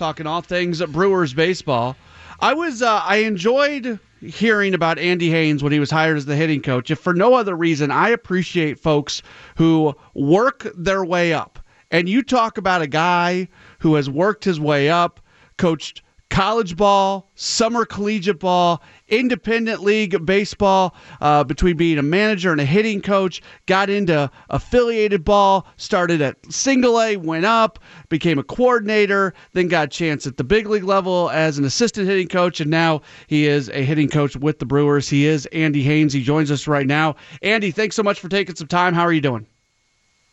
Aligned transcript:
talking 0.00 0.26
all 0.26 0.40
things 0.40 0.80
Brewers 0.86 1.34
baseball. 1.34 1.94
I 2.40 2.54
was 2.54 2.80
uh, 2.80 3.02
I 3.04 3.16
enjoyed 3.16 4.00
hearing 4.22 4.72
about 4.72 4.98
Andy 4.98 5.28
Haines 5.28 5.62
when 5.62 5.72
he 5.72 5.78
was 5.78 5.90
hired 5.90 6.16
as 6.16 6.24
the 6.24 6.36
hitting 6.36 6.62
coach. 6.62 6.90
If 6.90 6.98
for 6.98 7.12
no 7.12 7.34
other 7.34 7.54
reason, 7.54 7.90
I 7.90 8.08
appreciate 8.08 8.78
folks 8.78 9.22
who 9.58 9.94
work 10.14 10.66
their 10.74 11.04
way 11.04 11.34
up. 11.34 11.58
And 11.90 12.08
you 12.08 12.22
talk 12.22 12.56
about 12.56 12.80
a 12.80 12.86
guy 12.86 13.48
who 13.80 13.96
has 13.96 14.08
worked 14.08 14.42
his 14.42 14.58
way 14.58 14.88
up, 14.88 15.20
coached 15.58 16.00
college 16.30 16.76
ball, 16.76 17.30
summer 17.34 17.84
collegiate 17.84 18.38
ball, 18.38 18.82
independent 19.08 19.82
league 19.82 20.24
baseball, 20.24 20.94
uh, 21.20 21.44
between 21.44 21.76
being 21.76 21.98
a 21.98 22.02
manager 22.02 22.52
and 22.52 22.60
a 22.60 22.64
hitting 22.64 23.02
coach, 23.02 23.42
got 23.66 23.90
into 23.90 24.30
affiliated 24.48 25.24
ball, 25.24 25.66
started 25.76 26.22
at 26.22 26.36
single 26.50 27.00
A, 27.00 27.16
went 27.16 27.44
up, 27.44 27.78
became 28.08 28.38
a 28.38 28.44
coordinator, 28.44 29.34
then 29.52 29.68
got 29.68 29.88
a 29.88 29.90
chance 29.90 30.26
at 30.26 30.36
the 30.36 30.44
big 30.44 30.66
league 30.66 30.84
level 30.84 31.28
as 31.30 31.58
an 31.58 31.64
assistant 31.64 32.08
hitting 32.08 32.28
coach, 32.28 32.60
and 32.60 32.70
now 32.70 33.02
he 33.26 33.46
is 33.46 33.68
a 33.70 33.82
hitting 33.82 34.08
coach 34.08 34.36
with 34.36 34.60
the 34.60 34.66
Brewers. 34.66 35.08
He 35.08 35.26
is 35.26 35.46
Andy 35.46 35.82
Haines. 35.82 36.12
He 36.12 36.22
joins 36.22 36.50
us 36.50 36.66
right 36.66 36.86
now. 36.86 37.16
Andy, 37.42 37.72
thanks 37.72 37.96
so 37.96 38.02
much 38.02 38.20
for 38.20 38.28
taking 38.28 38.54
some 38.54 38.68
time. 38.68 38.94
How 38.94 39.02
are 39.02 39.12
you 39.12 39.20
doing? 39.20 39.46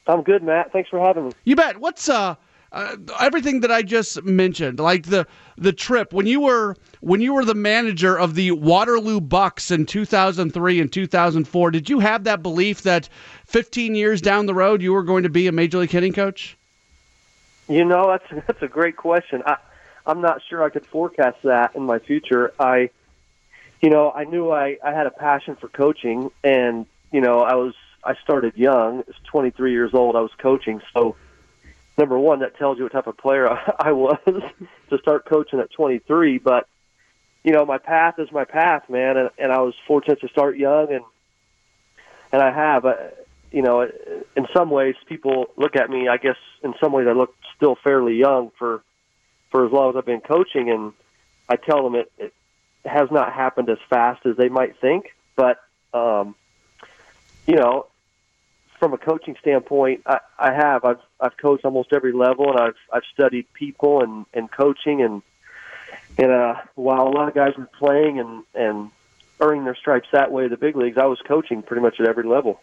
I'm 0.07 0.21
good, 0.21 0.43
Matt. 0.43 0.71
Thanks 0.71 0.89
for 0.89 0.99
having 0.99 1.25
me. 1.25 1.31
You 1.43 1.55
bet. 1.55 1.79
What's 1.79 2.07
uh 2.07 2.35
uh, 2.71 2.97
everything 3.19 3.61
that 3.61 3.71
I 3.71 3.81
just 3.81 4.23
mentioned, 4.23 4.79
like 4.79 5.05
the 5.05 5.25
the 5.57 5.73
trip 5.73 6.13
when 6.13 6.27
you 6.27 6.41
were 6.41 6.75
when 6.99 7.21
you 7.21 7.33
were 7.33 7.45
the 7.45 7.55
manager 7.55 8.17
of 8.17 8.35
the 8.35 8.51
Waterloo 8.51 9.21
Bucks 9.21 9.71
in 9.71 9.85
2003 9.85 10.81
and 10.81 10.91
2004, 10.91 11.71
did 11.71 11.89
you 11.89 11.99
have 11.99 12.25
that 12.25 12.43
belief 12.43 12.81
that 12.81 13.07
15 13.45 13.95
years 13.95 14.21
down 14.21 14.45
the 14.45 14.53
road 14.53 14.81
you 14.81 14.93
were 14.93 15.03
going 15.03 15.23
to 15.23 15.29
be 15.29 15.47
a 15.47 15.51
major 15.51 15.77
league 15.77 15.91
hitting 15.91 16.13
coach? 16.13 16.57
You 17.69 17.85
know, 17.85 18.07
that's 18.07 18.45
that's 18.47 18.61
a 18.61 18.67
great 18.67 18.97
question. 18.97 19.43
I 19.45 19.57
I'm 20.05 20.21
not 20.21 20.41
sure 20.49 20.63
I 20.63 20.69
could 20.69 20.85
forecast 20.85 21.37
that 21.43 21.75
in 21.75 21.83
my 21.83 21.99
future. 21.99 22.53
I 22.59 22.89
you 23.81 23.89
know, 23.89 24.11
I 24.11 24.25
knew 24.25 24.51
I 24.51 24.77
I 24.83 24.91
had 24.91 25.07
a 25.07 25.11
passion 25.11 25.55
for 25.55 25.69
coaching 25.69 26.31
and, 26.43 26.85
you 27.11 27.21
know, 27.21 27.39
I 27.39 27.55
was 27.55 27.75
I 28.03 28.15
started 28.23 28.57
young. 28.57 28.99
I 28.99 29.03
was 29.07 29.15
23 29.25 29.71
years 29.71 29.93
old. 29.93 30.15
I 30.15 30.21
was 30.21 30.31
coaching, 30.37 30.81
so 30.93 31.15
number 31.97 32.17
one, 32.17 32.39
that 32.39 32.57
tells 32.57 32.77
you 32.77 32.83
what 32.83 32.93
type 32.93 33.07
of 33.07 33.17
player 33.17 33.49
I 33.79 33.91
was 33.91 34.19
to 34.89 34.97
start 34.99 35.25
coaching 35.25 35.59
at 35.59 35.71
23. 35.71 36.37
But 36.37 36.67
you 37.43 37.53
know, 37.53 37.65
my 37.65 37.77
path 37.77 38.15
is 38.19 38.31
my 38.31 38.43
path, 38.43 38.89
man, 38.89 39.15
and, 39.15 39.29
and 39.37 39.51
I 39.51 39.59
was 39.59 39.73
fortunate 39.87 40.19
to 40.21 40.27
start 40.27 40.57
young, 40.57 40.91
and 40.91 41.03
and 42.33 42.41
I 42.41 42.51
have, 42.51 42.83
uh, 42.83 42.95
you 43.51 43.61
know, 43.61 43.89
in 44.35 44.47
some 44.53 44.69
ways, 44.69 44.95
people 45.07 45.47
look 45.55 45.77
at 45.77 45.89
me. 45.89 46.09
I 46.09 46.17
guess 46.17 46.35
in 46.61 46.73
some 46.81 46.91
ways, 46.91 47.07
I 47.07 47.13
look 47.13 47.33
still 47.55 47.77
fairly 47.81 48.15
young 48.15 48.51
for 48.59 48.83
for 49.49 49.65
as 49.65 49.71
long 49.71 49.91
as 49.91 49.95
I've 49.95 50.05
been 50.05 50.19
coaching, 50.19 50.69
and 50.69 50.91
I 51.47 51.55
tell 51.55 51.83
them 51.83 51.95
it, 51.95 52.11
it 52.17 52.33
has 52.83 53.09
not 53.11 53.31
happened 53.31 53.69
as 53.69 53.77
fast 53.89 54.25
as 54.25 54.35
they 54.35 54.49
might 54.49 54.79
think, 54.81 55.13
but 55.37 55.61
um, 55.93 56.35
you 57.45 57.55
know, 57.55 57.87
from 58.77 58.93
a 58.93 58.97
coaching 58.97 59.37
standpoint, 59.39 60.01
I, 60.05 60.19
I 60.37 60.53
have. 60.53 60.83
I've 60.83 60.99
I've 61.19 61.37
coached 61.37 61.65
almost 61.65 61.93
every 61.93 62.13
level, 62.13 62.49
and 62.51 62.59
I've 62.59 62.77
I've 62.93 63.03
studied 63.13 63.51
people 63.53 64.03
and 64.03 64.25
and 64.33 64.51
coaching, 64.51 65.01
and 65.01 65.21
and 66.17 66.31
uh, 66.31 66.55
while 66.75 67.07
a 67.07 67.09
lot 67.09 67.27
of 67.27 67.35
guys 67.35 67.53
were 67.57 67.65
playing 67.65 68.19
and 68.19 68.43
and 68.53 68.91
earning 69.39 69.65
their 69.65 69.75
stripes 69.75 70.07
that 70.11 70.31
way, 70.31 70.45
in 70.45 70.49
the 70.49 70.57
big 70.57 70.75
leagues, 70.75 70.97
I 70.97 71.05
was 71.05 71.19
coaching 71.27 71.61
pretty 71.61 71.81
much 71.81 71.99
at 71.99 72.07
every 72.07 72.23
level. 72.23 72.59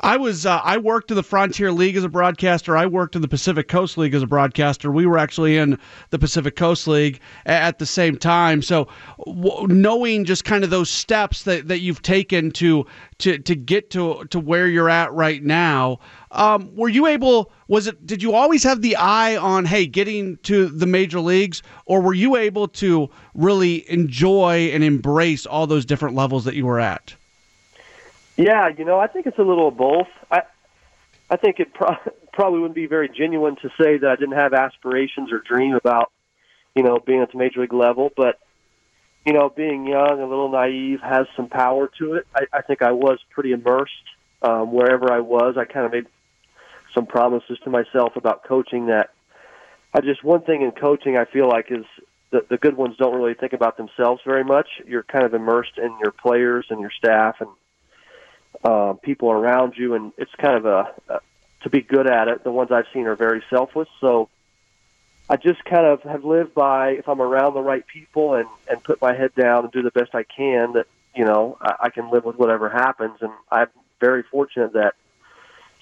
I 0.00 0.16
was 0.16 0.46
uh, 0.46 0.60
I 0.62 0.78
worked 0.78 1.10
in 1.10 1.16
the 1.16 1.22
Frontier 1.22 1.72
League 1.72 1.96
as 1.96 2.04
a 2.04 2.08
broadcaster. 2.08 2.76
I 2.76 2.86
worked 2.86 3.16
in 3.16 3.22
the 3.22 3.28
Pacific 3.28 3.66
Coast 3.66 3.98
League 3.98 4.14
as 4.14 4.22
a 4.22 4.28
broadcaster. 4.28 4.92
We 4.92 5.06
were 5.06 5.18
actually 5.18 5.56
in 5.56 5.76
the 6.10 6.18
Pacific 6.20 6.54
Coast 6.54 6.86
League 6.86 7.18
at 7.46 7.78
the 7.80 7.86
same 7.86 8.16
time. 8.16 8.62
So 8.62 8.86
w- 9.26 9.66
knowing 9.66 10.24
just 10.24 10.44
kind 10.44 10.62
of 10.62 10.70
those 10.70 10.88
steps 10.88 11.42
that, 11.42 11.66
that 11.66 11.80
you've 11.80 12.02
taken 12.02 12.52
to 12.52 12.86
to 13.18 13.38
to 13.38 13.54
get 13.56 13.90
to 13.90 14.24
to 14.30 14.38
where 14.38 14.68
you're 14.68 14.88
at 14.90 15.12
right 15.12 15.42
now, 15.42 15.98
um, 16.30 16.70
were 16.76 16.88
you 16.88 17.06
able? 17.08 17.50
Was 17.66 17.88
it? 17.88 18.06
Did 18.06 18.22
you 18.22 18.34
always 18.34 18.62
have 18.62 18.82
the 18.82 18.94
eye 18.94 19.36
on 19.36 19.64
hey 19.64 19.86
getting 19.86 20.36
to 20.44 20.68
the 20.68 20.86
major 20.86 21.18
leagues, 21.18 21.62
or 21.86 22.00
were 22.00 22.14
you 22.14 22.36
able 22.36 22.68
to 22.68 23.10
really 23.34 23.90
enjoy 23.90 24.70
and 24.72 24.84
embrace 24.84 25.44
all 25.44 25.66
those 25.66 25.84
different 25.84 26.14
levels 26.14 26.44
that 26.44 26.54
you 26.54 26.66
were 26.66 26.78
at? 26.78 27.14
Yeah, 28.38 28.68
you 28.68 28.84
know, 28.84 29.00
I 29.00 29.08
think 29.08 29.26
it's 29.26 29.38
a 29.38 29.42
little 29.42 29.68
of 29.68 29.76
both. 29.76 30.06
I 30.30 30.42
I 31.28 31.36
think 31.36 31.58
it 31.58 31.74
pro- 31.74 31.96
probably 32.32 32.60
wouldn't 32.60 32.76
be 32.76 32.86
very 32.86 33.08
genuine 33.08 33.56
to 33.56 33.68
say 33.80 33.98
that 33.98 34.08
I 34.08 34.14
didn't 34.14 34.38
have 34.38 34.54
aspirations 34.54 35.32
or 35.32 35.40
dream 35.40 35.74
about, 35.74 36.12
you 36.74 36.84
know, 36.84 36.98
being 37.04 37.20
at 37.20 37.32
the 37.32 37.38
major 37.38 37.60
league 37.60 37.72
level. 37.72 38.10
But 38.16 38.38
you 39.26 39.32
know, 39.32 39.50
being 39.50 39.86
young, 39.86 40.22
a 40.22 40.26
little 40.26 40.48
naive, 40.48 41.00
has 41.00 41.26
some 41.36 41.48
power 41.48 41.90
to 41.98 42.14
it. 42.14 42.26
I, 42.34 42.44
I 42.52 42.62
think 42.62 42.80
I 42.80 42.92
was 42.92 43.18
pretty 43.30 43.50
immersed 43.50 43.92
um, 44.40 44.72
wherever 44.72 45.12
I 45.12 45.18
was. 45.18 45.56
I 45.58 45.64
kind 45.64 45.84
of 45.84 45.92
made 45.92 46.06
some 46.94 47.06
promises 47.06 47.58
to 47.64 47.70
myself 47.70 48.14
about 48.14 48.44
coaching 48.44 48.86
that 48.86 49.10
I 49.92 50.00
just 50.00 50.22
one 50.22 50.42
thing 50.42 50.62
in 50.62 50.70
coaching 50.70 51.16
I 51.18 51.24
feel 51.24 51.48
like 51.48 51.72
is 51.72 51.84
the, 52.30 52.46
the 52.48 52.56
good 52.56 52.76
ones 52.76 52.96
don't 52.98 53.16
really 53.16 53.34
think 53.34 53.52
about 53.52 53.76
themselves 53.76 54.22
very 54.24 54.44
much. 54.44 54.68
You're 54.86 55.02
kind 55.02 55.24
of 55.24 55.34
immersed 55.34 55.76
in 55.76 55.98
your 56.00 56.12
players 56.12 56.66
and 56.70 56.80
your 56.80 56.92
staff 56.96 57.36
and 57.40 57.50
uh, 58.64 58.94
people 58.94 59.30
around 59.30 59.74
you, 59.76 59.94
and 59.94 60.12
it's 60.18 60.34
kind 60.36 60.56
of 60.56 60.66
a, 60.66 60.94
a 61.08 61.20
to 61.62 61.70
be 61.70 61.80
good 61.80 62.06
at 62.06 62.28
it. 62.28 62.44
The 62.44 62.52
ones 62.52 62.70
I've 62.70 62.86
seen 62.92 63.06
are 63.06 63.16
very 63.16 63.42
selfless, 63.50 63.88
so 64.00 64.28
I 65.28 65.36
just 65.36 65.64
kind 65.64 65.86
of 65.86 66.02
have 66.02 66.24
lived 66.24 66.54
by 66.54 66.90
if 66.90 67.08
I'm 67.08 67.20
around 67.20 67.54
the 67.54 67.60
right 67.60 67.86
people 67.86 68.34
and 68.34 68.48
and 68.68 68.82
put 68.82 69.00
my 69.00 69.14
head 69.14 69.34
down 69.34 69.64
and 69.64 69.72
do 69.72 69.82
the 69.82 69.90
best 69.90 70.14
I 70.14 70.22
can. 70.22 70.74
That 70.74 70.86
you 71.14 71.24
know 71.24 71.58
I, 71.60 71.74
I 71.84 71.90
can 71.90 72.10
live 72.10 72.24
with 72.24 72.36
whatever 72.36 72.68
happens, 72.68 73.18
and 73.20 73.32
I'm 73.50 73.68
very 74.00 74.22
fortunate 74.22 74.74
that 74.74 74.94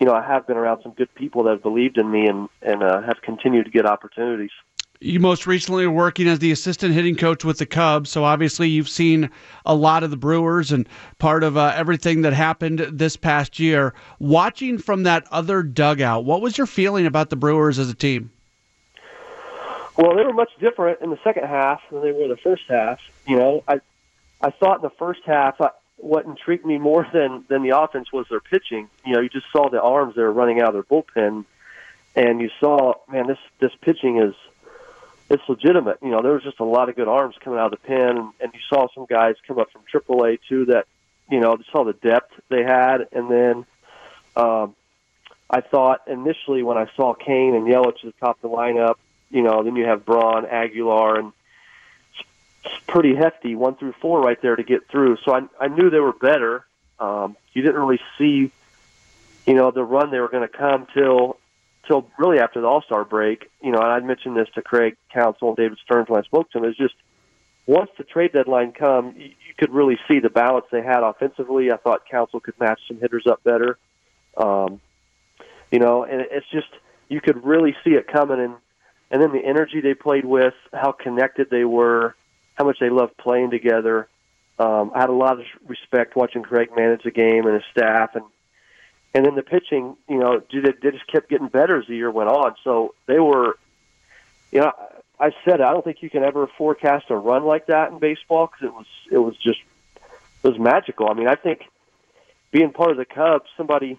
you 0.01 0.07
know 0.07 0.15
I 0.15 0.23
have 0.27 0.47
been 0.47 0.57
around 0.57 0.83
some 0.83 0.93
good 0.93 1.15
people 1.15 1.45
that 1.45 1.51
have 1.51 1.63
believed 1.63 1.99
in 1.99 2.11
me 2.11 2.27
and 2.27 2.49
and 2.63 2.83
uh, 2.83 3.03
have 3.03 3.23
continued 3.23 3.65
to 3.65 3.71
get 3.71 3.87
opportunities 3.87 4.53
you 5.01 5.21
most 5.21 5.47
recently 5.47 5.87
working 5.87 6.29
as 6.29 6.39
the 6.39 6.53
assistant 6.53 6.95
hitting 6.95 7.17
coach 7.17 7.45
with 7.45 7.59
the 7.59 7.67
Cubs. 7.67 8.11
So 8.11 8.25
obviously 8.25 8.69
you've 8.69 8.89
seen 8.89 9.31
a 9.65 9.75
lot 9.75 10.03
of 10.03 10.11
the 10.11 10.17
Brewers 10.17 10.73
and 10.73 10.89
part 11.19 11.43
of 11.43 11.57
uh, 11.57 11.73
everything 11.75 12.23
that 12.23 12.33
happened 12.33 12.81
this 12.81 13.17
past 13.17 13.59
year. 13.59 13.95
Watching 14.19 14.79
from 14.79 15.03
that 15.05 15.27
other 15.31 15.63
dugout, 15.63 16.25
what 16.25 16.41
was 16.41 16.57
your 16.57 16.67
feeling 16.67 17.07
about 17.07 17.31
the 17.31 17.37
Brewers 17.37 17.79
as 17.79 17.91
a 17.91 17.95
team? 17.95 18.31
Well, 19.97 20.15
they 20.15 20.25
were 20.25 20.33
much 20.33 20.51
different 20.61 21.01
in 21.01 21.11
the 21.11 21.19
second 21.25 21.45
half 21.45 21.81
than 21.91 22.03
they 22.03 22.13
were 22.13 22.29
the 22.29 22.37
first 22.37 22.65
half. 22.69 23.01
You 23.27 23.37
know, 23.37 23.65
I 23.67 23.81
I 24.41 24.51
thought 24.51 24.77
in 24.77 24.83
the 24.83 24.91
first 24.91 25.21
half 25.25 25.61
I, 25.61 25.71
what 25.97 26.27
intrigued 26.27 26.67
me 26.67 26.79
more 26.79 27.07
than 27.13 27.45
than 27.49 27.63
the 27.63 27.79
offense 27.79 28.13
was 28.13 28.27
their 28.29 28.41
pitching. 28.41 28.89
You 29.07 29.15
know, 29.15 29.21
you 29.21 29.29
just 29.29 29.47
saw 29.53 29.71
the 29.71 29.81
arms 29.81 30.15
they 30.15 30.23
were 30.23 30.33
running 30.33 30.61
out 30.61 30.69
of 30.69 30.75
their 30.75 30.83
bullpen, 30.83 31.45
and 32.15 32.41
you 32.41 32.51
saw, 32.61 32.95
man, 33.11 33.27
this 33.27 33.39
this 33.59 33.73
pitching 33.81 34.19
is 34.19 34.35
it's 35.29 35.43
legitimate. 35.49 35.99
You 36.03 36.11
know, 36.11 36.23
there 36.23 36.33
was 36.33 36.43
just 36.43 36.61
a 36.61 36.65
lot 36.65 36.89
of 36.89 36.97
good 36.97 37.09
arms 37.09 37.35
coming 37.43 37.59
out 37.59 37.73
of 37.73 37.81
the 37.83 37.87
pen, 37.87 38.17
and, 38.17 38.33
and 38.41 38.55
you 38.55 38.61
saw 38.69 38.87
some 38.95 39.07
guys 39.07 39.35
come 39.47 39.59
up 39.59 39.69
from 39.73 39.83
AAA 39.93 40.39
too 40.49 40.67
that, 40.67 40.87
you 41.31 41.41
know, 41.41 41.57
you 41.57 41.65
saw 41.73 41.85
the 41.85 41.93
depth 41.93 42.33
they 42.49 42.63
had, 42.63 43.09
and 43.13 43.31
then 43.31 43.67
um, 44.37 44.77
I 45.51 45.61
thought 45.61 46.03
initially 46.07 46.63
when 46.63 46.79
I 46.79 46.87
saw 46.97 47.15
Cain 47.15 47.55
and 47.55 47.67
Yelich 47.67 48.05
at 48.05 48.15
the 48.15 48.15
top 48.21 48.37
of 48.43 48.51
the 48.51 48.57
lineup, 48.57 48.97
you 49.31 49.43
know, 49.43 49.65
then 49.65 49.75
you 49.75 49.87
have 49.87 50.05
Braun, 50.05 50.47
Aguilar, 50.47 51.19
and 51.19 51.33
it's 52.65 52.85
pretty 52.87 53.15
hefty 53.15 53.55
one 53.55 53.75
through 53.77 53.95
four 54.01 54.21
right 54.21 54.41
there 54.41 54.55
to 54.55 54.63
get 54.63 54.89
through. 54.89 55.17
So 55.25 55.35
I 55.35 55.43
I 55.61 55.69
knew 55.69 55.91
they 55.91 56.01
were 56.01 56.13
better. 56.13 56.65
Um, 56.99 57.37
you 57.53 57.63
didn't 57.63 57.81
really 57.81 58.01
see, 58.19 58.51
you 59.47 59.55
know, 59.55 59.71
the 59.71 59.85
run 59.85 60.11
they 60.11 60.21
were 60.21 60.29
going 60.29 60.49
to 60.49 60.57
come 60.57 60.87
till 60.95 61.39
till 61.87 62.09
really 62.19 62.39
after 62.39 62.61
the 62.61 62.67
All 62.67 62.83
Star 62.83 63.05
break. 63.05 63.51
You 63.63 63.73
know, 63.73 63.79
and 63.79 63.89
I 63.91 64.01
mentioned 64.01 64.37
this 64.37 64.49
to 64.55 64.63
Craig 64.63 64.97
Counsell 65.13 65.49
and 65.49 65.57
David 65.57 65.79
Stearns 65.85 66.09
when 66.09 66.21
I 66.21 66.25
spoke 66.25 66.51
to 66.51 66.59
him. 66.59 66.65
Is 66.65 66.77
just 66.77 66.95
once 67.67 67.91
the 67.99 68.05
trade 68.05 68.33
deadline 68.33 68.73
come, 68.73 69.15
you, 69.17 69.27
you 69.27 69.55
could 69.59 69.73
really 69.73 69.99
see 70.09 70.21
the 70.21 70.31
balance 70.31 70.67
they 70.71 70.83
had 70.83 71.03
offensively. 71.03 71.71
I 71.71 71.77
thought 71.77 72.03
Counsell 72.11 72.41
could 72.41 72.59
match 72.61 72.81
some 72.89 72.99
hitters 72.99 73.27
up 73.27 73.43
better. 73.43 73.79
Um, 74.37 74.81
you 75.71 75.79
know, 75.79 76.05
and 76.05 76.23
it's 76.31 76.49
just 76.51 76.69
you 77.09 77.21
could 77.21 77.45
really 77.45 77.75
see 77.85 77.91
it 77.91 78.07
coming, 78.07 78.41
and 78.41 78.55
and 79.11 79.23
then 79.23 79.33
the 79.33 79.45
energy 79.45 79.81
they 79.81 79.95
played 79.95 80.25
with, 80.25 80.55
how 80.73 80.93
connected 80.93 81.49
they 81.51 81.65
were, 81.65 82.15
how 82.55 82.65
much 82.65 82.79
they 82.81 82.91
loved 82.91 83.17
playing 83.17 83.51
together. 83.51 84.09
Um, 84.59 84.91
I 84.95 85.01
had 85.01 85.11
a 85.11 85.15
lot 85.15 85.39
of 85.39 85.45
respect 85.67 86.17
watching 86.17 86.43
Craig 86.43 86.71
manage 86.75 87.03
the 87.03 87.11
game 87.11 87.47
and 87.47 87.55
his 87.55 87.65
staff, 87.71 88.15
and 88.15 88.25
and 89.17 89.25
then 89.25 89.35
the 89.35 89.43
pitching, 89.43 89.97
you 90.11 90.19
know, 90.19 90.43
they 90.53 90.91
just 90.91 91.07
kept 91.07 91.31
getting 91.31 91.49
better 91.49 91.81
as 91.81 91.87
the 91.87 91.97
year 91.97 92.11
went 92.11 92.29
on. 92.29 92.55
So 92.63 92.95
they 93.07 93.19
were, 93.19 93.57
you 94.53 94.61
know, 94.61 94.73
I 95.19 95.31
said 95.43 95.63
I 95.63 95.73
don't 95.73 95.83
think 95.83 96.03
you 96.03 96.11
can 96.11 96.23
ever 96.23 96.47
forecast 96.59 97.07
a 97.09 97.17
run 97.17 97.47
like 97.47 97.69
that 97.69 97.91
in 97.93 97.99
baseball 97.99 98.47
because 98.47 98.67
it 98.67 98.75
was 98.75 98.87
it 99.11 99.17
was 99.17 99.35
just 99.39 99.61
it 100.45 100.49
was 100.49 100.59
magical. 100.59 101.09
I 101.09 101.15
mean, 101.15 101.29
I 101.29 101.35
think 101.35 101.63
being 102.51 102.73
part 102.73 102.91
of 102.91 102.99
the 102.99 103.07
Cubs, 103.07 103.47
somebody, 103.57 103.99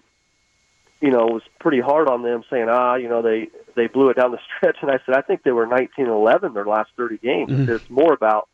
you 1.00 1.10
know, 1.10 1.26
was 1.26 1.42
pretty 1.58 1.80
hard 1.80 2.08
on 2.08 2.22
them, 2.22 2.44
saying, 2.48 2.68
ah, 2.68 2.94
you 2.94 3.08
know, 3.08 3.20
they 3.20 3.48
they 3.74 3.88
blew 3.88 4.10
it 4.10 4.16
down 4.18 4.30
the 4.30 4.38
stretch, 4.56 4.76
and 4.82 4.90
I 4.90 5.00
said, 5.04 5.16
I 5.16 5.22
think 5.22 5.42
they 5.42 5.50
were 5.50 5.66
19 5.66 6.04
and 6.04 6.14
11 6.14 6.54
their 6.54 6.64
last 6.64 6.90
30 6.96 7.18
games. 7.18 7.50
Mm-hmm. 7.50 7.72
It's 7.72 7.90
more 7.90 8.12
about 8.12 8.48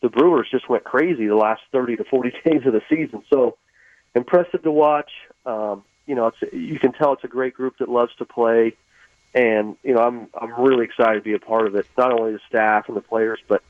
the 0.00 0.10
Brewers 0.10 0.46
just 0.48 0.68
went 0.68 0.84
crazy 0.84 1.26
the 1.26 1.34
last 1.34 1.62
30 1.72 1.96
to 1.96 2.04
40 2.04 2.30
days 2.44 2.64
of 2.66 2.72
the 2.72 2.82
season. 2.88 3.24
So 3.32 3.56
impressive 4.14 4.62
to 4.62 4.70
watch. 4.70 5.10
Um, 5.44 5.82
you 6.08 6.14
know, 6.14 6.28
it's 6.28 6.52
you 6.52 6.78
can 6.80 6.92
tell 6.92 7.12
it's 7.12 7.22
a 7.22 7.28
great 7.28 7.54
group 7.54 7.78
that 7.78 7.88
loves 7.88 8.14
to 8.16 8.24
play, 8.24 8.74
and 9.34 9.76
you 9.84 9.94
know, 9.94 10.00
I'm 10.00 10.28
I'm 10.34 10.58
really 10.58 10.86
excited 10.86 11.18
to 11.18 11.24
be 11.24 11.34
a 11.34 11.38
part 11.38 11.66
of 11.66 11.76
it. 11.76 11.86
Not 11.98 12.18
only 12.18 12.32
the 12.32 12.40
staff 12.48 12.88
and 12.88 12.96
the 12.96 13.02
players, 13.02 13.38
but 13.46 13.62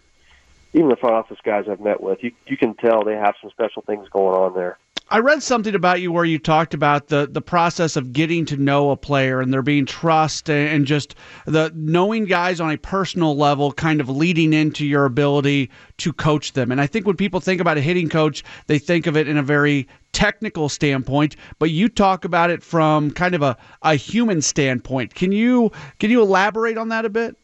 even 0.72 0.88
the 0.88 0.96
front 0.96 1.16
office 1.16 1.38
guys 1.42 1.66
I've 1.68 1.80
met 1.80 2.00
with. 2.00 2.22
You 2.22 2.30
you 2.46 2.56
can 2.56 2.74
tell 2.74 3.02
they 3.02 3.16
have 3.16 3.34
some 3.42 3.50
special 3.50 3.82
things 3.82 4.08
going 4.08 4.36
on 4.36 4.54
there. 4.54 4.78
I 5.10 5.20
read 5.20 5.42
something 5.42 5.74
about 5.74 6.02
you 6.02 6.12
where 6.12 6.26
you 6.26 6.38
talked 6.38 6.74
about 6.74 7.08
the 7.08 7.26
the 7.30 7.40
process 7.40 7.96
of 7.96 8.12
getting 8.12 8.44
to 8.46 8.58
know 8.58 8.90
a 8.90 8.96
player 8.96 9.40
and 9.40 9.50
there 9.50 9.62
being 9.62 9.86
trust 9.86 10.50
and 10.50 10.86
just 10.86 11.14
the 11.46 11.72
knowing 11.74 12.26
guys 12.26 12.60
on 12.60 12.70
a 12.70 12.76
personal 12.76 13.34
level 13.34 13.72
kind 13.72 14.02
of 14.02 14.10
leading 14.10 14.52
into 14.52 14.84
your 14.84 15.06
ability 15.06 15.70
to 15.98 16.12
coach 16.12 16.52
them. 16.52 16.70
And 16.70 16.78
I 16.78 16.86
think 16.86 17.06
when 17.06 17.16
people 17.16 17.40
think 17.40 17.58
about 17.58 17.78
a 17.78 17.80
hitting 17.80 18.10
coach, 18.10 18.44
they 18.66 18.78
think 18.78 19.06
of 19.06 19.16
it 19.16 19.28
in 19.28 19.38
a 19.38 19.42
very 19.42 19.88
technical 20.12 20.68
standpoint, 20.68 21.36
but 21.58 21.70
you 21.70 21.88
talk 21.88 22.26
about 22.26 22.50
it 22.50 22.62
from 22.62 23.10
kind 23.10 23.34
of 23.34 23.40
a, 23.40 23.56
a 23.80 23.94
human 23.94 24.42
standpoint. 24.42 25.14
Can 25.14 25.32
you 25.32 25.72
can 26.00 26.10
you 26.10 26.20
elaborate 26.20 26.76
on 26.76 26.90
that 26.90 27.06
a 27.06 27.10
bit? 27.10 27.34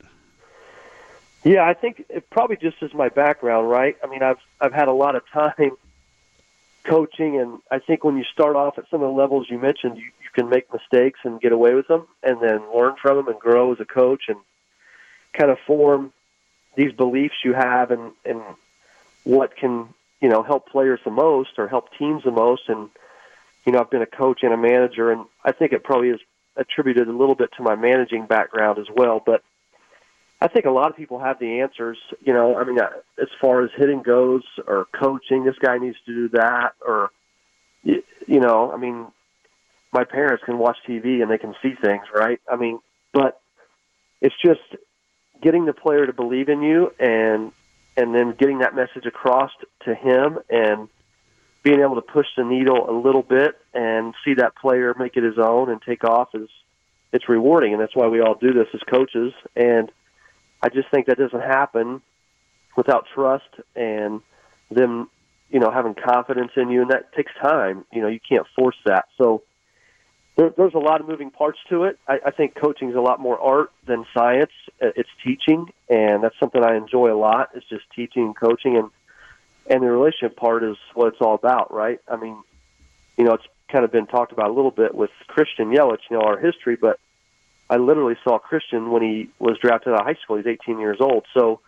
Yeah, 1.44 1.64
I 1.64 1.72
think 1.72 2.04
it 2.10 2.28
probably 2.28 2.56
just 2.56 2.82
is 2.82 2.92
my 2.92 3.08
background, 3.08 3.70
right? 3.70 3.96
I 4.04 4.06
mean, 4.06 4.22
I've 4.22 4.38
I've 4.60 4.74
had 4.74 4.88
a 4.88 4.92
lot 4.92 5.16
of 5.16 5.22
time 5.32 5.78
coaching, 6.84 7.38
and 7.38 7.60
I 7.70 7.78
think 7.78 8.04
when 8.04 8.16
you 8.16 8.24
start 8.24 8.56
off 8.56 8.78
at 8.78 8.88
some 8.90 9.02
of 9.02 9.08
the 9.08 9.16
levels 9.16 9.46
you 9.50 9.58
mentioned, 9.58 9.96
you, 9.96 10.04
you 10.04 10.30
can 10.34 10.48
make 10.48 10.72
mistakes 10.72 11.20
and 11.24 11.40
get 11.40 11.52
away 11.52 11.74
with 11.74 11.88
them, 11.88 12.06
and 12.22 12.40
then 12.40 12.62
learn 12.74 12.94
from 13.00 13.16
them 13.16 13.28
and 13.28 13.38
grow 13.38 13.72
as 13.72 13.80
a 13.80 13.84
coach, 13.84 14.24
and 14.28 14.38
kind 15.32 15.50
of 15.50 15.58
form 15.66 16.12
these 16.76 16.92
beliefs 16.92 17.36
you 17.44 17.52
have, 17.52 17.90
and 17.90 18.12
and 18.24 18.42
what 19.24 19.56
can 19.56 19.88
you 20.20 20.28
know 20.28 20.42
help 20.42 20.68
players 20.68 21.00
the 21.04 21.10
most 21.10 21.58
or 21.58 21.68
help 21.68 21.88
teams 21.98 22.24
the 22.24 22.30
most. 22.30 22.68
And 22.68 22.90
you 23.66 23.72
know, 23.72 23.80
I've 23.80 23.90
been 23.90 24.02
a 24.02 24.06
coach 24.06 24.42
and 24.42 24.52
a 24.52 24.56
manager, 24.56 25.10
and 25.10 25.24
I 25.44 25.52
think 25.52 25.72
it 25.72 25.84
probably 25.84 26.10
is 26.10 26.20
attributed 26.56 27.08
a 27.08 27.12
little 27.12 27.34
bit 27.34 27.50
to 27.56 27.62
my 27.62 27.74
managing 27.74 28.26
background 28.26 28.78
as 28.78 28.86
well, 28.94 29.20
but 29.24 29.42
I 30.44 30.48
think 30.48 30.66
a 30.66 30.70
lot 30.70 30.90
of 30.90 30.96
people 30.96 31.18
have 31.20 31.38
the 31.38 31.60
answers. 31.60 31.96
You 32.20 32.34
know, 32.34 32.58
I 32.58 32.64
mean, 32.64 32.78
uh, 32.78 32.90
as 33.18 33.28
far 33.40 33.64
as 33.64 33.70
hitting 33.78 34.02
goes 34.02 34.42
or 34.66 34.86
coaching, 34.92 35.42
this 35.42 35.56
guy 35.58 35.78
needs 35.78 35.96
to 36.04 36.14
do 36.14 36.28
that, 36.34 36.74
or 36.86 37.10
you 37.82 38.02
know, 38.40 38.70
I 38.70 38.76
mean, 38.76 39.06
my 39.90 40.04
parents 40.04 40.44
can 40.44 40.58
watch 40.58 40.76
TV 40.86 41.22
and 41.22 41.30
they 41.30 41.38
can 41.38 41.54
see 41.62 41.72
things, 41.82 42.02
right? 42.14 42.40
I 42.46 42.56
mean, 42.56 42.78
but 43.14 43.40
it's 44.20 44.34
just 44.44 44.60
getting 45.40 45.64
the 45.64 45.72
player 45.72 46.04
to 46.04 46.12
believe 46.12 46.50
in 46.50 46.62
you 46.62 46.92
and 47.00 47.50
and 47.96 48.14
then 48.14 48.34
getting 48.38 48.58
that 48.58 48.74
message 48.74 49.06
across 49.06 49.50
to 49.86 49.94
him 49.94 50.40
and 50.50 50.88
being 51.62 51.80
able 51.80 51.94
to 51.94 52.02
push 52.02 52.26
the 52.36 52.44
needle 52.44 52.90
a 52.90 52.92
little 52.92 53.22
bit 53.22 53.56
and 53.72 54.14
see 54.26 54.34
that 54.34 54.56
player 54.56 54.94
make 54.98 55.16
it 55.16 55.22
his 55.22 55.38
own 55.38 55.70
and 55.70 55.80
take 55.80 56.04
off 56.04 56.34
is 56.34 56.50
it's 57.12 57.30
rewarding 57.30 57.72
and 57.72 57.80
that's 57.80 57.96
why 57.96 58.08
we 58.08 58.20
all 58.20 58.34
do 58.34 58.52
this 58.52 58.66
as 58.74 58.80
coaches 58.90 59.32
and 59.56 59.90
I 60.64 60.70
just 60.70 60.90
think 60.90 61.08
that 61.08 61.18
doesn't 61.18 61.42
happen 61.42 62.00
without 62.74 63.04
trust 63.14 63.50
and 63.76 64.22
them, 64.70 65.10
you 65.50 65.60
know, 65.60 65.70
having 65.70 65.94
confidence 65.94 66.52
in 66.56 66.70
you, 66.70 66.80
and 66.80 66.90
that 66.90 67.12
takes 67.12 67.32
time. 67.34 67.84
You 67.92 68.00
know, 68.00 68.08
you 68.08 68.18
can't 68.26 68.46
force 68.56 68.76
that. 68.86 69.04
So 69.18 69.42
there, 70.36 70.54
there's 70.56 70.72
a 70.72 70.78
lot 70.78 71.02
of 71.02 71.06
moving 71.06 71.30
parts 71.30 71.58
to 71.68 71.84
it. 71.84 71.98
I, 72.08 72.18
I 72.24 72.30
think 72.30 72.54
coaching 72.54 72.88
is 72.88 72.96
a 72.96 73.00
lot 73.02 73.20
more 73.20 73.38
art 73.38 73.72
than 73.86 74.06
science. 74.16 74.52
Uh, 74.80 74.88
it's 74.96 75.10
teaching, 75.22 75.66
and 75.90 76.24
that's 76.24 76.34
something 76.40 76.64
I 76.64 76.76
enjoy 76.76 77.12
a 77.12 77.18
lot. 77.18 77.50
It's 77.54 77.68
just 77.68 77.84
teaching 77.94 78.22
and 78.22 78.34
coaching, 78.36 78.78
and 78.78 78.90
and 79.68 79.82
the 79.82 79.90
relationship 79.90 80.34
part 80.34 80.64
is 80.64 80.76
what 80.94 81.08
it's 81.08 81.20
all 81.20 81.34
about, 81.34 81.74
right? 81.74 82.00
I 82.08 82.16
mean, 82.16 82.42
you 83.18 83.24
know, 83.24 83.34
it's 83.34 83.44
kind 83.70 83.84
of 83.84 83.92
been 83.92 84.06
talked 84.06 84.32
about 84.32 84.48
a 84.48 84.54
little 84.54 84.70
bit 84.70 84.94
with 84.94 85.10
Christian 85.26 85.72
Yelich, 85.72 86.00
you 86.10 86.16
know, 86.16 86.22
our 86.22 86.38
history, 86.38 86.76
but 86.76 86.98
I 87.68 87.76
literally 87.76 88.16
saw 88.22 88.38
Christian 88.38 88.90
when 88.90 89.02
he 89.02 89.30
was 89.38 89.58
drafted 89.60 89.94
out 89.94 90.00
of 90.00 90.06
high 90.06 90.20
school. 90.22 90.36
He's 90.36 90.46
18 90.46 90.78
years 90.78 90.98
old. 91.00 91.24
So, 91.32 91.60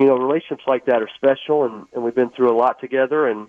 you 0.00 0.06
know, 0.06 0.16
relationships 0.16 0.64
like 0.66 0.86
that 0.86 1.02
are 1.02 1.08
special, 1.16 1.64
and, 1.64 1.86
and 1.94 2.02
we've 2.02 2.14
been 2.14 2.30
through 2.30 2.50
a 2.50 2.58
lot 2.58 2.80
together. 2.80 3.26
And 3.26 3.48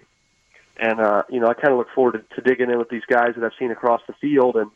and 0.80 1.00
uh, 1.00 1.24
you 1.30 1.40
know, 1.40 1.48
I 1.48 1.54
kind 1.54 1.72
of 1.72 1.78
look 1.78 1.90
forward 1.96 2.24
to, 2.30 2.36
to 2.36 2.48
digging 2.48 2.70
in 2.70 2.78
with 2.78 2.90
these 2.90 3.06
guys 3.08 3.34
that 3.36 3.44
I've 3.44 3.58
seen 3.58 3.72
across 3.72 4.02
the 4.08 4.14
field 4.14 4.56
and 4.56 4.70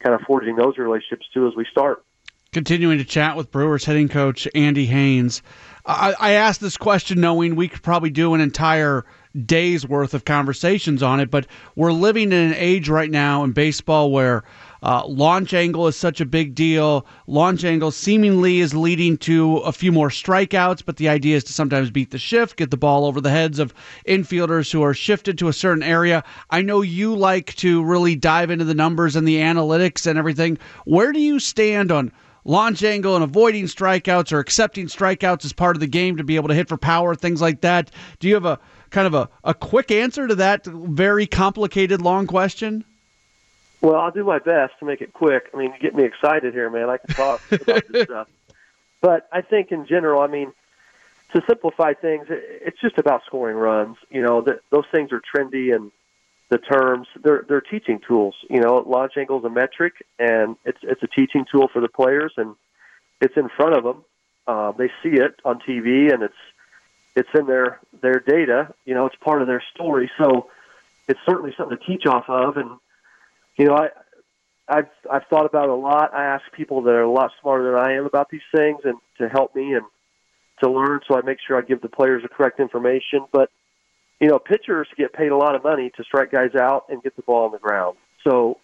kind 0.00 0.14
of 0.14 0.20
forging 0.26 0.56
those 0.56 0.76
relationships 0.78 1.26
too 1.32 1.46
as 1.46 1.54
we 1.56 1.66
start. 1.70 2.04
Continuing 2.52 2.98
to 2.98 3.04
chat 3.04 3.36
with 3.36 3.50
Brewers 3.50 3.84
hitting 3.84 4.08
coach 4.08 4.48
Andy 4.54 4.86
Haines. 4.86 5.42
I, 5.86 6.14
I 6.18 6.32
asked 6.32 6.60
this 6.60 6.76
question 6.76 7.20
knowing 7.20 7.54
we 7.54 7.68
could 7.68 7.82
probably 7.82 8.10
do 8.10 8.34
an 8.34 8.40
entire 8.40 9.04
day's 9.46 9.86
worth 9.86 10.14
of 10.14 10.24
conversations 10.24 11.02
on 11.02 11.20
it, 11.20 11.30
but 11.30 11.46
we're 11.76 11.92
living 11.92 12.32
in 12.32 12.50
an 12.50 12.54
age 12.54 12.88
right 12.88 13.10
now 13.10 13.44
in 13.44 13.52
baseball 13.52 14.10
where 14.10 14.44
uh, 14.82 15.06
launch 15.06 15.52
angle 15.52 15.86
is 15.86 15.96
such 15.96 16.20
a 16.20 16.26
big 16.26 16.54
deal. 16.54 17.06
Launch 17.26 17.64
angle 17.64 17.90
seemingly 17.90 18.60
is 18.60 18.74
leading 18.74 19.16
to 19.18 19.58
a 19.58 19.72
few 19.72 19.92
more 19.92 20.08
strikeouts, 20.08 20.82
but 20.84 20.96
the 20.96 21.08
idea 21.08 21.36
is 21.36 21.44
to 21.44 21.52
sometimes 21.52 21.90
beat 21.90 22.10
the 22.10 22.18
shift, 22.18 22.56
get 22.56 22.70
the 22.70 22.76
ball 22.76 23.04
over 23.04 23.20
the 23.20 23.30
heads 23.30 23.58
of 23.58 23.74
infielders 24.06 24.72
who 24.72 24.82
are 24.82 24.94
shifted 24.94 25.38
to 25.38 25.48
a 25.48 25.52
certain 25.52 25.82
area. 25.82 26.24
I 26.50 26.62
know 26.62 26.80
you 26.80 27.14
like 27.14 27.54
to 27.56 27.84
really 27.84 28.16
dive 28.16 28.50
into 28.50 28.64
the 28.64 28.74
numbers 28.74 29.16
and 29.16 29.28
the 29.28 29.36
analytics 29.36 30.06
and 30.06 30.18
everything. 30.18 30.58
Where 30.84 31.12
do 31.12 31.20
you 31.20 31.38
stand 31.38 31.92
on? 31.92 32.12
launch 32.44 32.82
angle 32.82 33.14
and 33.14 33.22
avoiding 33.22 33.66
strikeouts 33.66 34.32
or 34.32 34.38
accepting 34.38 34.86
strikeouts 34.86 35.44
as 35.44 35.52
part 35.52 35.76
of 35.76 35.80
the 35.80 35.86
game 35.86 36.16
to 36.16 36.24
be 36.24 36.36
able 36.36 36.48
to 36.48 36.54
hit 36.54 36.68
for 36.68 36.78
power, 36.78 37.14
things 37.14 37.40
like 37.40 37.60
that. 37.60 37.90
Do 38.18 38.28
you 38.28 38.34
have 38.34 38.46
a 38.46 38.58
kind 38.90 39.06
of 39.06 39.14
a, 39.14 39.28
a 39.44 39.54
quick 39.54 39.90
answer 39.90 40.26
to 40.26 40.34
that 40.36 40.64
very 40.66 41.26
complicated 41.26 42.02
long 42.02 42.26
question? 42.26 42.84
Well, 43.80 43.96
I'll 43.96 44.10
do 44.10 44.24
my 44.24 44.38
best 44.38 44.74
to 44.80 44.84
make 44.84 45.00
it 45.00 45.12
quick. 45.12 45.48
I 45.54 45.56
mean, 45.56 45.72
you 45.72 45.78
get 45.80 45.94
me 45.94 46.04
excited 46.04 46.52
here, 46.52 46.68
man. 46.68 46.90
I 46.90 46.98
can 46.98 47.14
talk 47.14 47.40
about 47.52 47.88
this 47.88 48.04
stuff. 48.04 48.28
But 49.00 49.28
I 49.32 49.40
think 49.40 49.72
in 49.72 49.86
general, 49.86 50.20
I 50.20 50.26
mean, 50.26 50.52
to 51.32 51.42
simplify 51.48 51.94
things, 51.94 52.26
it's 52.28 52.80
just 52.80 52.98
about 52.98 53.22
scoring 53.24 53.56
runs. 53.56 53.96
You 54.10 54.22
know, 54.22 54.42
that 54.42 54.60
those 54.70 54.84
things 54.92 55.10
are 55.12 55.22
trendy 55.34 55.74
and 55.74 55.90
the 56.50 56.58
terms 56.58 57.06
they're 57.22 57.44
they're 57.48 57.62
teaching 57.62 58.00
tools. 58.06 58.34
You 58.50 58.60
know, 58.60 58.84
launch 58.86 59.12
angle 59.16 59.38
is 59.38 59.44
a 59.44 59.50
metric, 59.50 59.94
and 60.18 60.56
it's 60.64 60.80
it's 60.82 61.02
a 61.02 61.06
teaching 61.06 61.46
tool 61.50 61.68
for 61.72 61.80
the 61.80 61.88
players, 61.88 62.32
and 62.36 62.56
it's 63.20 63.36
in 63.36 63.48
front 63.56 63.76
of 63.76 63.84
them. 63.84 64.04
Uh, 64.46 64.72
they 64.72 64.88
see 65.02 65.10
it 65.10 65.36
on 65.44 65.60
TV, 65.60 66.12
and 66.12 66.22
it's 66.22 66.34
it's 67.16 67.28
in 67.34 67.46
their 67.46 67.80
their 68.02 68.20
data. 68.20 68.72
You 68.84 68.94
know, 68.94 69.06
it's 69.06 69.16
part 69.16 69.42
of 69.42 69.48
their 69.48 69.62
story. 69.74 70.10
So 70.18 70.48
it's 71.08 71.20
certainly 71.26 71.52
something 71.56 71.76
to 71.76 71.84
teach 71.84 72.06
off 72.06 72.24
of, 72.28 72.56
and 72.56 72.70
you 73.56 73.66
know, 73.66 73.74
I 73.74 73.88
I've 74.68 74.88
I've 75.10 75.26
thought 75.28 75.46
about 75.46 75.64
it 75.64 75.70
a 75.70 75.74
lot. 75.74 76.14
I 76.14 76.24
ask 76.24 76.44
people 76.52 76.82
that 76.82 76.90
are 76.90 77.02
a 77.02 77.10
lot 77.10 77.32
smarter 77.40 77.72
than 77.72 77.80
I 77.80 77.94
am 77.94 78.06
about 78.06 78.30
these 78.30 78.40
things 78.54 78.80
and 78.84 78.98
to 79.18 79.28
help 79.28 79.54
me 79.54 79.74
and 79.74 79.84
to 80.62 80.70
learn. 80.70 81.00
So 81.08 81.18
I 81.18 81.22
make 81.22 81.38
sure 81.46 81.58
I 81.58 81.62
give 81.62 81.80
the 81.80 81.88
players 81.88 82.22
the 82.22 82.28
correct 82.28 82.60
information. 82.60 83.26
But 83.32 83.50
you 84.20 84.28
know, 84.28 84.38
pitchers 84.38 84.86
get 84.96 85.12
paid 85.12 85.32
a 85.32 85.36
lot 85.36 85.54
of 85.54 85.64
money 85.64 85.90
to 85.96 86.04
strike 86.04 86.30
guys 86.30 86.54
out 86.54 86.84
and 86.88 87.02
get 87.02 87.16
the 87.16 87.22
ball 87.22 87.46
on 87.46 87.52
the 87.52 87.58
ground. 87.58 87.96
So 88.22 88.58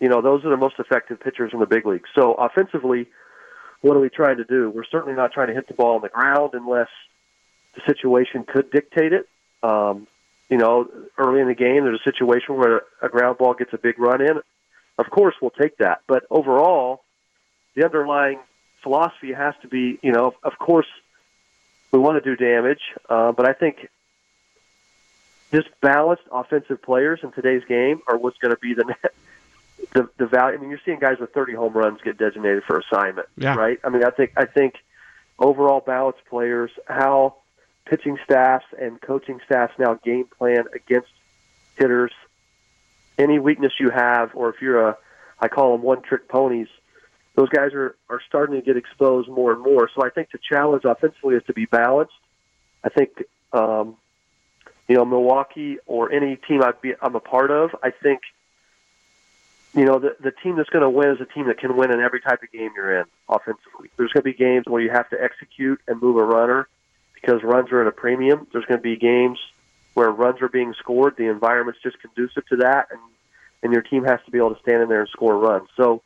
you 0.00 0.08
know, 0.08 0.20
those 0.20 0.44
are 0.44 0.50
the 0.50 0.56
most 0.56 0.74
effective 0.80 1.20
pitchers 1.20 1.52
in 1.52 1.60
the 1.60 1.66
big 1.66 1.86
leagues. 1.86 2.08
So 2.16 2.34
offensively, 2.34 3.06
what 3.82 3.96
are 3.96 4.00
we 4.00 4.08
trying 4.08 4.38
to 4.38 4.44
do? 4.44 4.68
We're 4.68 4.84
certainly 4.90 5.14
not 5.14 5.32
trying 5.32 5.46
to 5.48 5.54
hit 5.54 5.68
the 5.68 5.74
ball 5.74 5.94
on 5.94 6.02
the 6.02 6.08
ground 6.08 6.50
unless 6.54 6.88
the 7.74 7.80
situation 7.86 8.44
could 8.44 8.70
dictate 8.70 9.12
it. 9.12 9.28
Um, 9.62 10.06
you 10.48 10.58
know, 10.58 10.88
early 11.16 11.40
in 11.40 11.48
the 11.48 11.54
game, 11.54 11.84
there's 11.84 12.00
a 12.00 12.10
situation 12.10 12.56
where 12.56 12.82
a 13.00 13.08
ground 13.08 13.38
ball 13.38 13.54
gets 13.54 13.72
a 13.72 13.78
big 13.78 13.98
run 13.98 14.20
in. 14.20 14.40
Of 14.98 15.10
course, 15.10 15.34
we'll 15.40 15.50
take 15.50 15.78
that. 15.78 16.02
But 16.06 16.24
overall, 16.30 17.02
the 17.74 17.84
underlying 17.84 18.38
philosophy 18.82 19.32
has 19.32 19.54
to 19.62 19.68
be, 19.68 19.98
you 20.02 20.12
know, 20.12 20.34
of 20.42 20.58
course, 20.58 20.86
we 21.90 21.98
want 21.98 22.22
to 22.22 22.36
do 22.36 22.36
damage, 22.36 22.80
uh, 23.08 23.32
but 23.32 23.48
I 23.48 23.52
think 23.52 23.88
just 25.52 25.68
balanced 25.80 26.24
offensive 26.30 26.82
players 26.82 27.20
in 27.22 27.32
today's 27.32 27.62
game 27.68 28.00
are 28.08 28.16
what's 28.16 28.38
going 28.38 28.54
to 28.54 28.60
be 28.60 28.74
the 28.74 28.84
net, 29.02 29.14
the 29.92 30.08
the 30.16 30.26
value. 30.26 30.56
I 30.56 30.60
mean, 30.60 30.70
you're 30.70 30.80
seeing 30.84 30.98
guys 30.98 31.18
with 31.20 31.32
30 31.32 31.54
home 31.54 31.74
runs 31.74 32.00
get 32.02 32.18
designated 32.18 32.64
for 32.64 32.78
assignment, 32.78 33.28
yeah. 33.36 33.54
right? 33.54 33.78
I 33.84 33.90
mean, 33.90 34.04
I 34.04 34.10
think 34.10 34.32
I 34.36 34.46
think 34.46 34.74
overall 35.38 35.80
balanced 35.80 36.24
players, 36.28 36.70
how 36.86 37.36
pitching 37.84 38.18
staffs 38.24 38.66
and 38.80 39.00
coaching 39.00 39.40
staffs 39.44 39.74
now 39.78 39.94
game 39.94 40.26
plan 40.38 40.64
against 40.74 41.10
hitters. 41.76 42.12
Any 43.18 43.38
weakness 43.38 43.72
you 43.78 43.90
have, 43.90 44.30
or 44.34 44.50
if 44.50 44.62
you're 44.62 44.88
a, 44.88 44.96
I 45.38 45.48
call 45.48 45.72
them 45.72 45.82
one 45.82 46.02
trick 46.02 46.28
ponies, 46.28 46.68
those 47.34 47.48
guys 47.48 47.72
are, 47.72 47.96
are 48.08 48.20
starting 48.28 48.56
to 48.56 48.62
get 48.62 48.76
exposed 48.76 49.28
more 49.28 49.52
and 49.52 49.62
more. 49.62 49.90
So 49.94 50.04
I 50.04 50.10
think 50.10 50.30
the 50.30 50.38
challenge 50.38 50.84
offensively 50.84 51.36
is 51.36 51.42
to 51.44 51.52
be 51.52 51.66
balanced. 51.66 52.12
I 52.84 52.88
think, 52.88 53.10
um, 53.52 53.96
you 54.88 54.96
know, 54.96 55.04
Milwaukee 55.04 55.78
or 55.86 56.12
any 56.12 56.36
team 56.36 56.62
I'd 56.62 56.80
be, 56.80 56.94
I'm 57.00 57.14
a 57.14 57.20
part 57.20 57.50
of, 57.50 57.70
I 57.82 57.90
think 57.90 58.20
you 59.74 59.86
know, 59.86 59.98
the 59.98 60.16
the 60.20 60.30
team 60.30 60.56
that's 60.56 60.68
going 60.68 60.82
to 60.82 60.90
win 60.90 61.10
is 61.10 61.20
a 61.20 61.24
team 61.24 61.46
that 61.46 61.58
can 61.58 61.76
win 61.76 61.90
in 61.90 62.00
every 62.00 62.20
type 62.20 62.42
of 62.42 62.52
game 62.52 62.70
you're 62.76 63.00
in 63.00 63.06
offensively. 63.28 63.88
There's 63.96 64.12
going 64.12 64.22
to 64.22 64.30
be 64.30 64.34
games 64.34 64.64
where 64.66 64.82
you 64.82 64.90
have 64.90 65.08
to 65.10 65.22
execute 65.22 65.80
and 65.88 66.00
move 66.00 66.16
a 66.16 66.24
runner 66.24 66.68
because 67.22 67.42
runs 67.42 67.70
are 67.72 67.80
at 67.80 67.86
a 67.86 67.92
premium. 67.92 68.46
There's 68.52 68.64
going 68.64 68.78
to 68.78 68.82
be 68.82 68.96
games 68.96 69.38
where 69.94 70.10
runs 70.10 70.42
are 70.42 70.48
being 70.48 70.74
scored. 70.78 71.16
The 71.16 71.28
environment's 71.28 71.80
just 71.82 72.00
conducive 72.00 72.46
to 72.48 72.56
that, 72.56 72.88
and 72.90 73.00
and 73.62 73.72
your 73.72 73.82
team 73.82 74.04
has 74.04 74.18
to 74.24 74.30
be 74.30 74.38
able 74.38 74.54
to 74.54 74.60
stand 74.60 74.82
in 74.82 74.88
there 74.88 75.00
and 75.00 75.08
score 75.08 75.38
runs. 75.38 75.68
So 75.76 76.02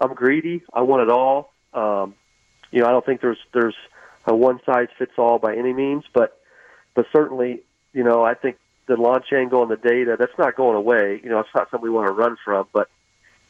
I'm 0.00 0.14
greedy. 0.14 0.62
I 0.72 0.82
want 0.82 1.02
it 1.02 1.10
all. 1.10 1.52
Um, 1.74 2.14
you 2.70 2.80
know, 2.80 2.86
I 2.86 2.90
don't 2.92 3.04
think 3.04 3.20
there's 3.20 3.38
there's 3.52 3.74
a 4.26 4.34
one 4.34 4.60
size 4.64 4.88
fits 4.96 5.12
all 5.18 5.38
by 5.38 5.56
any 5.56 5.72
means, 5.72 6.04
but 6.12 6.38
but 6.94 7.06
certainly, 7.12 7.62
you 7.92 8.04
know, 8.04 8.24
I 8.24 8.34
think 8.34 8.56
the 8.86 8.96
launch 8.96 9.32
angle 9.32 9.62
and 9.62 9.70
the 9.70 9.76
data 9.76 10.16
that's 10.18 10.36
not 10.38 10.56
going 10.56 10.76
away. 10.76 11.20
You 11.22 11.30
know, 11.30 11.40
it's 11.40 11.54
not 11.54 11.70
something 11.70 11.82
we 11.82 11.94
want 11.94 12.08
to 12.08 12.12
run 12.12 12.36
from, 12.44 12.66
but 12.72 12.88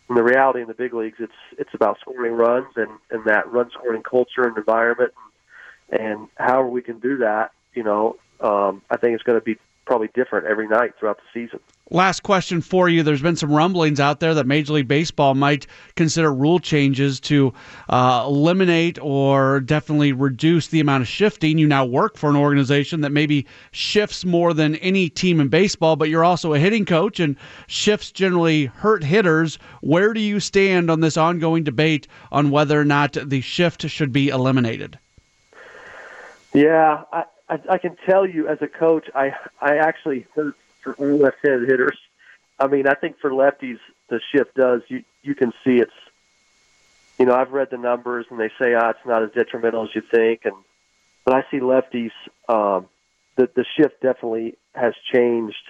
in 0.09 0.17
the 0.17 0.23
reality 0.23 0.61
in 0.61 0.69
the 0.69 0.75
big 0.75 0.95
leagues, 0.95 1.19
it's 1.19 1.33
it's 1.59 1.75
about 1.75 1.99
scoring 2.01 2.33
runs 2.35 2.73
and 2.77 2.91
and 3.11 3.25
that 3.25 3.51
run 3.53 3.71
scoring 3.71 4.03
culture 4.03 4.43
and 4.43 4.57
environment, 4.57 5.13
and, 5.17 5.30
and 5.91 6.29
however 6.37 6.69
we 6.69 6.83
can 6.83 6.99
do 6.99 7.19
that. 7.19 7.53
You 7.75 7.85
know, 7.85 8.17
um, 8.41 8.83
I 8.91 8.97
think 8.97 9.15
it's 9.15 9.23
going 9.23 9.39
to 9.39 9.45
be 9.45 9.57
probably 9.91 10.09
different 10.15 10.47
every 10.47 10.69
night 10.69 10.93
throughout 10.99 11.19
the 11.19 11.25
season. 11.35 11.59
Last 11.91 12.23
question 12.23 12.61
for 12.61 12.89
you. 12.89 13.03
There's 13.03 13.23
been 13.23 13.35
some 13.35 13.51
rumblings 13.51 13.99
out 13.99 14.21
there 14.21 14.35
that 14.35 14.47
Major 14.47 14.75
League 14.75 14.87
Baseball 14.87 15.35
might 15.35 15.67
consider 15.97 16.33
rule 16.33 16.61
changes 16.61 17.19
to 17.23 17.53
uh, 17.89 18.23
eliminate 18.25 19.01
or 19.03 19.59
definitely 19.59 20.13
reduce 20.13 20.69
the 20.69 20.79
amount 20.79 21.03
of 21.03 21.09
shifting. 21.09 21.59
You 21.59 21.67
now 21.67 21.85
work 21.85 22.17
for 22.17 22.31
an 22.31 22.37
organization 22.37 23.01
that 23.01 23.11
maybe 23.11 23.49
shifts 23.73 24.25
more 24.25 24.55
than 24.55 24.77
any 24.77 25.09
team 25.09 25.41
in 25.41 25.49
baseball, 25.49 25.97
but 25.97 26.09
you're 26.09 26.25
also 26.25 26.55
a 26.55 26.59
hitting 26.61 26.85
coach, 26.85 27.19
and 27.19 27.35
shifts 27.67 28.13
generally 28.13 28.67
hurt 28.67 29.03
hitters. 29.03 29.59
Where 29.81 30.15
do 30.15 30.21
you 30.21 30.39
stand 30.39 30.89
on 30.89 31.01
this 31.01 31.17
ongoing 31.17 31.65
debate 31.65 32.07
on 32.31 32.53
whether 32.53 32.81
or 32.81 32.85
not 32.85 33.17
the 33.21 33.41
shift 33.41 33.89
should 33.89 34.13
be 34.13 34.29
eliminated? 34.29 35.01
Yeah, 36.53 37.05
I, 37.13 37.25
I, 37.49 37.59
I 37.71 37.79
can 37.79 37.97
tell 38.07 38.27
you 38.27 38.49
as 38.49 38.61
a 38.61 38.69
coach, 38.69 39.09
I 39.15 39.33
I 39.61 39.77
actually 39.77 40.27
hurt 40.35 40.57
for 40.83 40.95
left-handed 40.99 41.69
hitters. 41.69 41.99
I 42.59 42.67
mean, 42.67 42.87
I 42.87 42.95
think 42.95 43.19
for 43.19 43.31
lefties, 43.31 43.79
the 44.09 44.21
shift 44.33 44.55
does. 44.55 44.83
You 44.89 45.05
you 45.23 45.35
can 45.35 45.53
see 45.65 45.79
it's. 45.79 45.93
You 47.19 47.27
know, 47.27 47.35
I've 47.35 47.53
read 47.53 47.69
the 47.71 47.77
numbers, 47.77 48.27
and 48.31 48.41
they 48.41 48.49
say, 48.59 48.73
ah, 48.75 48.91
it's 48.91 49.05
not 49.05 49.23
as 49.23 49.31
detrimental 49.33 49.85
as 49.85 49.95
you 49.95 50.01
think, 50.01 50.47
and 50.47 50.55
but 51.25 51.35
I 51.35 51.45
see 51.51 51.61
lefties. 51.61 52.13
Um, 52.49 52.89
the 53.37 53.49
the 53.55 53.65
shift 53.77 54.01
definitely 54.01 54.57
has 54.75 54.95
changed. 55.13 55.63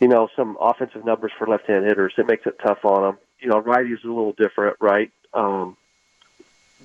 You 0.00 0.08
know, 0.08 0.28
some 0.34 0.56
offensive 0.58 1.04
numbers 1.04 1.30
for 1.36 1.46
left-handed 1.46 1.86
hitters. 1.86 2.14
It 2.16 2.26
makes 2.26 2.46
it 2.46 2.58
tough 2.58 2.84
on 2.86 3.02
them. 3.02 3.18
You 3.38 3.48
know, 3.48 3.60
righties 3.60 3.98
is 3.98 4.04
a 4.04 4.08
little 4.08 4.32
different, 4.32 4.78
right? 4.80 5.12
Um, 5.34 5.76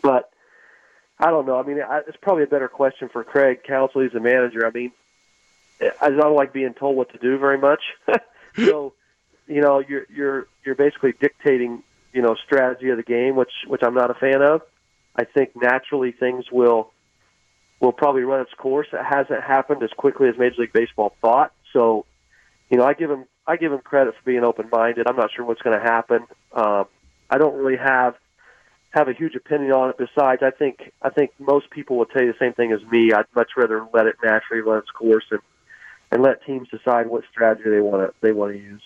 but 0.01 0.29
I 1.19 1.31
don't 1.31 1.45
know. 1.45 1.57
I 1.57 1.63
mean, 1.63 1.79
it's 2.07 2.17
probably 2.21 2.43
a 2.43 2.47
better 2.47 2.67
question 2.67 3.09
for 3.09 3.23
Craig 3.23 3.63
Counsell. 3.63 4.01
He's 4.01 4.11
the 4.11 4.19
manager. 4.19 4.65
I 4.65 4.71
mean, 4.71 4.91
I 6.01 6.09
don't 6.09 6.35
like 6.35 6.53
being 6.53 6.73
told 6.73 6.95
what 6.95 7.11
to 7.13 7.17
do 7.17 7.37
very 7.37 7.57
much. 7.57 7.81
so, 8.57 8.93
you 9.47 9.61
know, 9.61 9.79
you're 9.79 10.05
you're 10.13 10.47
you're 10.65 10.75
basically 10.75 11.13
dictating, 11.13 11.83
you 12.13 12.21
know, 12.21 12.35
strategy 12.35 12.89
of 12.89 12.97
the 12.97 13.03
game, 13.03 13.35
which 13.35 13.51
which 13.67 13.81
I'm 13.83 13.93
not 13.93 14.11
a 14.11 14.15
fan 14.15 14.41
of. 14.41 14.61
I 15.15 15.23
think 15.23 15.55
naturally 15.55 16.11
things 16.11 16.45
will 16.51 16.91
will 17.79 17.93
probably 17.93 18.23
run 18.23 18.41
its 18.41 18.53
course. 18.53 18.87
It 18.91 19.03
hasn't 19.03 19.41
happened 19.41 19.83
as 19.83 19.91
quickly 19.91 20.27
as 20.27 20.37
Major 20.37 20.61
League 20.61 20.73
Baseball 20.73 21.15
thought. 21.21 21.51
So, 21.71 22.05
you 22.69 22.77
know, 22.77 22.85
I 22.85 22.93
give 22.93 23.09
him 23.09 23.25
I 23.47 23.57
give 23.57 23.71
him 23.71 23.79
credit 23.79 24.15
for 24.15 24.23
being 24.25 24.43
open 24.43 24.69
minded. 24.71 25.07
I'm 25.07 25.15
not 25.15 25.29
sure 25.33 25.45
what's 25.45 25.61
going 25.61 25.79
to 25.79 25.83
happen. 25.83 26.25
Um, 26.51 26.85
I 27.29 27.37
don't 27.37 27.55
really 27.55 27.77
have 27.77 28.15
have 28.95 29.09
a 29.09 29.13
huge 29.13 29.35
opinion 29.35 29.73
on 29.73 29.89
it. 29.89 29.97
Besides, 29.97 30.41
I 30.41 30.51
think 30.51 30.91
I 31.01 31.09
think 31.09 31.31
most 31.37 31.69
people 31.69 31.97
will 31.97 32.05
tell 32.05 32.23
you 32.23 32.31
the 32.31 32.39
same 32.39 32.53
thing 32.53 32.71
as 32.71 32.81
me. 32.89 33.11
I'd 33.11 33.25
much 33.35 33.51
rather 33.57 33.85
let 33.93 34.07
it 34.07 34.15
naturally 34.23 34.61
run 34.61 34.79
its 34.79 34.89
course 34.89 35.25
and 35.29 35.41
and 36.11 36.23
let 36.23 36.43
teams 36.45 36.69
decide 36.69 37.07
what 37.07 37.23
strategy 37.29 37.69
they 37.69 37.81
want 37.81 38.07
to 38.07 38.13
they 38.21 38.31
want 38.31 38.53
to 38.53 38.57
use. 38.57 38.81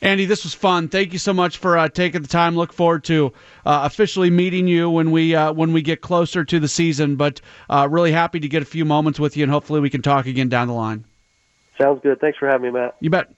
Andy, 0.00 0.24
this 0.24 0.44
was 0.44 0.54
fun. 0.54 0.88
Thank 0.88 1.12
you 1.12 1.18
so 1.18 1.32
much 1.32 1.58
for 1.58 1.76
uh, 1.76 1.88
taking 1.88 2.22
the 2.22 2.28
time. 2.28 2.56
Look 2.56 2.72
forward 2.72 3.04
to 3.04 3.32
uh, 3.64 3.82
officially 3.84 4.30
meeting 4.30 4.66
you 4.68 4.90
when 4.90 5.10
we 5.10 5.34
uh, 5.34 5.52
when 5.52 5.72
we 5.72 5.82
get 5.82 6.00
closer 6.00 6.44
to 6.44 6.60
the 6.60 6.68
season. 6.68 7.16
But 7.16 7.40
uh, 7.70 7.88
really 7.90 8.12
happy 8.12 8.40
to 8.40 8.48
get 8.48 8.62
a 8.62 8.66
few 8.66 8.84
moments 8.84 9.18
with 9.18 9.36
you, 9.36 9.42
and 9.42 9.52
hopefully 9.52 9.80
we 9.80 9.90
can 9.90 10.02
talk 10.02 10.26
again 10.26 10.48
down 10.48 10.68
the 10.68 10.74
line. 10.74 11.04
Sounds 11.80 12.00
good. 12.02 12.20
Thanks 12.20 12.38
for 12.38 12.48
having 12.48 12.72
me, 12.72 12.78
Matt. 12.78 12.96
You 13.00 13.10
bet. 13.10 13.28